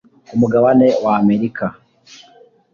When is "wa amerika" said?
1.03-1.65